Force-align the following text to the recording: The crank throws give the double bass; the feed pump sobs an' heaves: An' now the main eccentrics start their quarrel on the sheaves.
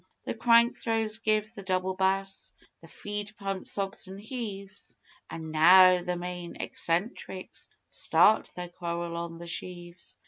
The 0.23 0.33
crank 0.33 0.75
throws 0.75 1.19
give 1.19 1.53
the 1.53 1.61
double 1.61 1.93
bass; 1.93 2.53
the 2.81 2.87
feed 2.87 3.33
pump 3.37 3.67
sobs 3.67 4.07
an' 4.07 4.17
heaves: 4.17 4.97
An' 5.29 5.51
now 5.51 6.01
the 6.01 6.17
main 6.17 6.55
eccentrics 6.59 7.69
start 7.87 8.49
their 8.55 8.69
quarrel 8.69 9.15
on 9.15 9.37
the 9.37 9.45
sheaves. 9.45 10.17